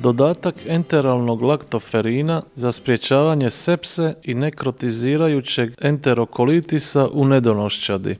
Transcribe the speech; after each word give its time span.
dodatak 0.00 0.54
enteralnog 0.66 1.42
laktoferina 1.42 2.42
za 2.54 2.72
sprječavanje 2.72 3.50
sepse 3.50 4.14
i 4.22 4.34
nekrotizirajućeg 4.34 5.74
enterokolitisa 5.80 7.08
u 7.12 7.24
nedonošćadi. 7.24 8.16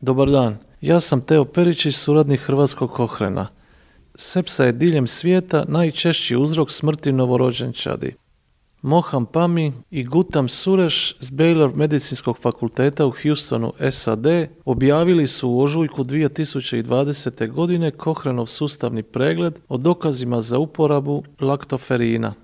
Dobar 0.00 0.30
dan, 0.30 0.56
ja 0.80 1.00
sam 1.00 1.20
Teo 1.20 1.44
Peričić, 1.44 1.96
suradnik 1.96 2.40
Hrvatskog 2.40 2.92
Kohrena. 2.92 3.48
Sepsa 4.14 4.64
je 4.64 4.72
diljem 4.72 5.06
svijeta 5.06 5.64
najčešći 5.68 6.36
uzrok 6.36 6.70
smrti 6.70 7.12
novorođenčadi. 7.12 8.14
Moham 8.82 9.26
Pami 9.26 9.72
i 9.90 10.04
Gutam 10.04 10.48
Sureš 10.48 11.16
s 11.20 11.30
Baylor 11.30 11.74
medicinskog 11.74 12.38
fakulteta 12.38 13.06
u 13.06 13.12
Houstonu, 13.22 13.72
SAD, 13.90 14.26
objavili 14.64 15.26
su 15.26 15.50
u 15.50 15.60
ožujku 15.60 16.04
2020. 16.04 17.50
godine 17.50 17.90
Kohrenov 17.90 18.46
sustavni 18.46 19.02
pregled 19.02 19.58
o 19.68 19.76
dokazima 19.76 20.40
za 20.40 20.58
uporabu 20.58 21.22
laktoferina. 21.40 22.34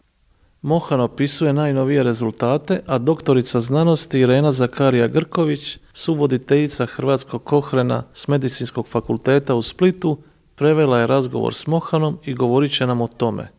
Mohan 0.62 1.00
opisuje 1.00 1.52
najnovije 1.52 2.02
rezultate, 2.02 2.80
a 2.86 2.98
doktorica 2.98 3.60
znanosti 3.60 4.20
Irena 4.20 4.52
Zakarija 4.52 5.08
Grković, 5.08 5.78
suvoditeljica 5.92 6.86
Hrvatskog 6.86 7.44
Kohrena 7.44 8.02
s 8.14 8.28
Medicinskog 8.28 8.88
fakulteta 8.88 9.54
u 9.54 9.62
Splitu, 9.62 10.18
prevela 10.54 10.98
je 10.98 11.06
razgovor 11.06 11.54
s 11.54 11.66
Mohanom 11.66 12.18
i 12.24 12.34
govorit 12.34 12.72
će 12.72 12.86
nam 12.86 13.00
o 13.00 13.08
tome. 13.08 13.55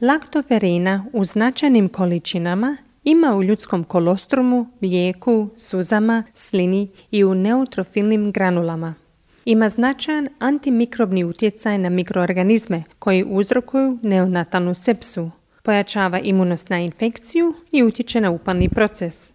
Laktoferina 0.00 1.04
u 1.12 1.24
značajnim 1.24 1.88
količinama 1.88 2.76
ima 3.04 3.36
u 3.36 3.42
ljudskom 3.42 3.84
kolostrumu, 3.84 4.66
mlijeku, 4.80 5.48
suzama, 5.56 6.22
slini 6.34 6.88
i 7.10 7.24
u 7.24 7.34
neutrofilnim 7.34 8.32
granulama. 8.32 8.94
Ima 9.44 9.68
značajan 9.68 10.28
antimikrobni 10.38 11.24
utjecaj 11.24 11.78
na 11.78 11.88
mikroorganizme 11.88 12.82
koji 12.98 13.24
uzrokuju 13.28 13.98
neonatalnu 14.02 14.74
sepsu, 14.74 15.30
pojačava 15.62 16.18
imunost 16.18 16.68
na 16.68 16.78
infekciju 16.78 17.54
i 17.72 17.82
utječe 17.82 18.20
na 18.20 18.30
upalni 18.30 18.68
proces. 18.68 19.32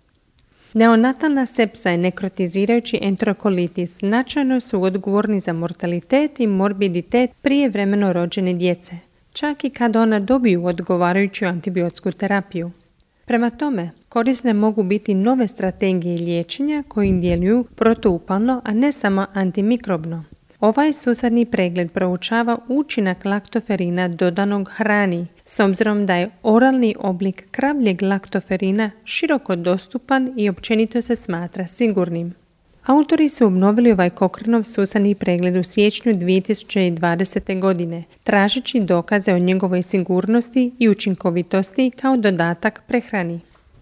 Neonatalna 0.74 1.46
sepsa 1.46 1.92
i 1.92 1.98
nekrotizirajući 1.98 3.00
enterokolitis 3.02 4.00
značajno 4.00 4.60
su 4.60 4.84
odgovorni 4.84 5.40
za 5.40 5.54
mortalitet 5.54 6.40
i 6.40 6.48
morbiditet 6.48 7.32
prije 7.42 7.70
vremeno 7.70 8.14
rođene 8.14 8.54
djece, 8.54 8.96
čak 9.34 9.64
i 9.64 9.70
kada 9.70 10.02
ona 10.02 10.20
dobiju 10.20 10.66
odgovarajuću 10.66 11.46
antibiotsku 11.46 12.12
terapiju. 12.12 12.72
Prema 13.26 13.50
tome, 13.50 13.92
korisne 14.10 14.54
mogu 14.54 14.84
biti 14.84 15.14
nove 15.14 15.48
strategije 15.48 16.18
liječenja 16.18 16.84
koji 16.88 17.20
djeluju 17.20 17.66
protuupalno, 17.76 18.62
a 18.64 18.74
ne 18.74 18.92
samo 18.92 19.26
antimikrobno. 19.34 20.24
Ovaj 20.60 20.94
susadni 20.94 21.46
pregled 21.46 21.92
proučava 21.92 22.58
učinak 22.68 23.26
laktoferina 23.26 24.08
dodanog 24.08 24.70
hrani, 24.76 25.28
s 25.46 25.60
obzirom 25.60 26.06
da 26.06 26.16
je 26.16 26.30
oralni 26.44 26.96
oblik 27.00 27.48
kravljeg 27.52 28.02
laktoferina 28.02 28.92
široko 29.04 29.56
dostupan 29.56 30.34
i 30.38 30.50
općenito 30.50 31.02
se 31.02 31.16
smatra 31.16 31.68
sigurnim. 31.68 32.43
Autori 32.86 33.30
su 33.30 33.46
obnovili 33.46 33.92
ovaj 33.92 34.10
Kokrenov 34.10 34.64
susani 34.64 35.16
pregled 35.16 35.56
u 35.56 35.64
siječnju 35.64 36.14
2020. 36.14 37.60
godine, 37.60 38.04
tražeći 38.24 38.80
dokaze 38.80 39.34
o 39.34 39.38
njegovoj 39.38 39.82
sigurnosti 39.82 40.72
i 40.80 40.90
učinkovitosti 40.90 41.92
kao 42.02 42.18
dodatak 42.18 42.82
prehrani. 42.88 43.40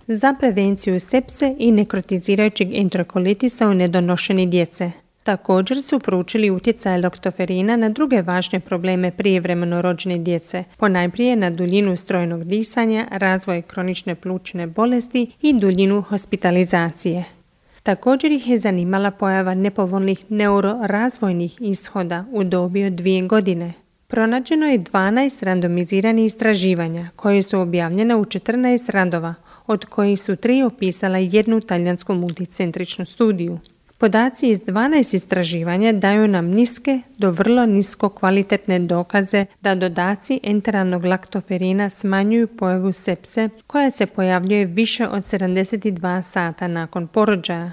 Za 0.07 0.33
prevenciju 0.39 0.99
sepse 0.99 1.55
i 1.59 1.71
nekrotizirajućeg 1.71 2.73
enterokolitisa 2.73 3.67
u 3.67 3.73
nedonošeni 3.73 4.47
djece. 4.47 4.91
Također 5.23 5.81
su 5.81 5.99
proučili 5.99 6.49
utjecaj 6.49 7.01
loktoferina 7.01 7.75
na 7.75 7.89
druge 7.89 8.21
važne 8.21 8.59
probleme 8.59 9.11
prijevremeno 9.11 9.81
rođene 9.81 10.17
djece, 10.17 10.63
ponajprije 10.77 11.35
na 11.35 11.49
duljinu 11.49 11.95
strojnog 11.95 12.43
disanja, 12.43 13.07
razvoj 13.11 13.61
kronične 13.61 14.15
plućne 14.15 14.67
bolesti 14.67 15.31
i 15.41 15.53
duljinu 15.53 16.01
hospitalizacije. 16.01 17.40
Također 17.83 18.31
ih 18.31 18.49
je 18.49 18.59
zanimala 18.59 19.11
pojava 19.11 19.53
nepovoljnih 19.53 20.31
neurorazvojnih 20.31 21.55
ishoda 21.59 22.25
u 22.31 22.43
dobi 22.43 22.85
od 22.85 22.93
dvije 22.93 23.21
godine. 23.21 23.73
Pronađeno 24.07 24.65
je 24.65 24.79
12 24.79 25.43
randomiziranih 25.43 26.25
istraživanja 26.25 27.09
koje 27.15 27.41
su 27.41 27.59
objavljene 27.59 28.15
u 28.15 28.25
14 28.25 28.91
randova, 28.91 29.33
od 29.67 29.85
kojih 29.85 30.21
su 30.21 30.35
tri 30.35 30.63
opisala 30.63 31.17
jednu 31.17 31.61
talijansku 31.61 32.13
multicentričnu 32.13 33.05
studiju. 33.05 33.59
Podaci 34.01 34.49
iz 34.49 34.61
12 34.61 35.15
istraživanja 35.15 35.91
daju 35.91 36.27
nam 36.27 36.45
niske 36.45 36.99
do 37.17 37.31
vrlo 37.31 37.65
nisko 37.65 38.09
kvalitetne 38.09 38.79
dokaze 38.79 39.45
da 39.61 39.75
dodaci 39.75 40.39
enteralnog 40.43 41.05
laktoferina 41.05 41.89
smanjuju 41.89 42.47
pojavu 42.47 42.91
sepse 42.93 43.49
koja 43.67 43.89
se 43.89 44.05
pojavljuje 44.05 44.65
više 44.65 45.07
od 45.07 45.23
72 45.23 46.21
sata 46.21 46.67
nakon 46.67 47.07
porođaja. 47.07 47.71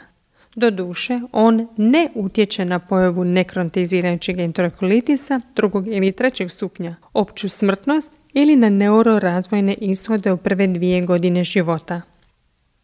Doduše, 0.54 1.20
on 1.32 1.68
ne 1.76 2.08
utječe 2.14 2.64
na 2.64 2.78
pojavu 2.78 3.24
nekrontizirajućeg 3.24 4.38
enterokolitisa 4.38 5.40
drugog 5.56 5.88
ili 5.88 6.12
trećeg 6.12 6.50
stupnja, 6.50 6.96
opću 7.12 7.48
smrtnost 7.48 8.12
ili 8.32 8.56
na 8.56 8.68
neurorazvojne 8.68 9.74
ishode 9.74 10.32
u 10.32 10.36
prve 10.36 10.66
dvije 10.66 11.00
godine 11.00 11.44
života. 11.44 12.02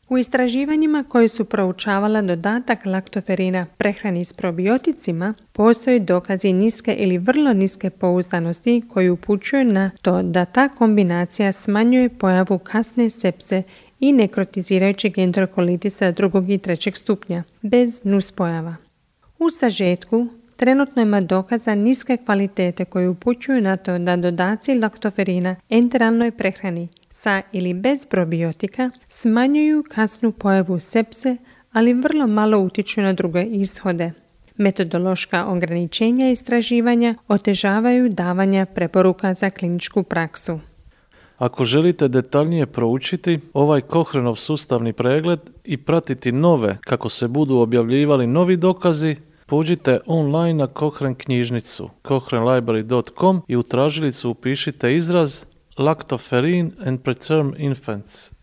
U 0.09 0.19
istraživanjima 0.19 1.05
koje 1.09 1.29
su 1.29 1.45
proučavala 1.45 2.23
dodatak 2.23 2.87
laktoferina 2.87 3.67
prehrani 3.77 4.25
s 4.25 4.33
probioticima, 4.33 5.35
postoji 5.53 6.01
dokazi 6.01 6.53
niske 6.53 6.95
ili 6.95 7.19
vrlo 7.19 7.53
niske 7.53 7.91
pouzdanosti 7.91 8.83
koji 8.89 9.11
upućuju 9.11 9.65
na 9.65 9.91
to 10.03 10.23
da 10.23 10.45
ta 10.45 10.69
kombinacija 10.69 11.53
smanjuje 11.53 12.09
pojavu 12.09 12.59
kasne 12.59 13.11
sepse 13.11 13.63
i 14.01 14.13
nekrotizirajućeg 14.13 15.19
enterokolitisa 15.19 16.11
drugog 16.11 16.51
i 16.51 16.59
trećeg 16.59 16.97
stupnja, 16.97 17.43
bez 17.63 18.05
nuspojava. 18.05 18.77
U 19.39 19.51
sažetku, 19.51 20.27
trenutno 20.57 21.03
ima 21.03 21.21
dokaza 21.21 21.75
niske 21.75 22.17
kvalitete 22.17 22.85
koji 22.85 23.09
upućuju 23.09 23.61
na 23.61 23.77
to 23.77 23.99
da 23.99 24.17
dodaci 24.17 24.75
laktoferina 24.75 25.57
enteralnoj 25.71 26.31
prehrani 26.31 26.89
sa 27.15 27.43
ili 27.53 27.75
bez 27.75 28.07
probiotika 28.07 28.91
smanjuju 29.09 29.85
kasnu 29.89 30.33
pojavu 30.33 30.81
sepse, 30.81 31.37
ali 31.73 31.95
vrlo 31.95 32.27
malo 32.27 32.59
utječu 32.59 33.01
na 33.03 33.13
druge 33.13 33.43
ishode. 33.43 34.13
Metodološka 34.57 35.47
ograničenja 35.47 36.31
istraživanja 36.31 37.15
otežavaju 37.29 38.09
davanja 38.09 38.67
preporuka 38.67 39.35
za 39.35 39.51
kliničku 39.51 40.03
praksu. 40.03 40.61
Ako 41.39 41.65
želite 41.65 42.09
detaljnije 42.09 42.67
proučiti 42.67 43.39
ovaj 43.53 43.81
Kohrenov 43.81 44.35
sustavni 44.35 44.93
pregled 44.93 45.41
i 45.65 45.77
pratiti 45.77 46.33
nove 46.33 46.79
kako 46.81 47.09
se 47.09 47.29
budu 47.29 47.57
objavljivali 47.57 48.27
novi 48.27 48.57
dokazi, 48.57 49.17
pođite 49.47 50.01
online 50.07 50.55
na 50.55 50.67
Kohren 50.67 51.15
knjižnicu 51.15 51.91
kohrenlibrary.com 52.03 53.43
i 53.49 53.57
u 53.57 53.63
tražilicu 53.63 54.31
upišite 54.31 54.97
izraz 54.97 55.45
lactoferrin 55.77 56.75
and 56.87 57.03
preterm 57.03 57.59
infants 57.59 58.34